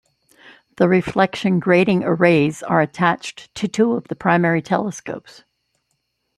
[0.77, 5.43] The Reflection Grating Arrays are attached to two of the primary telescopes.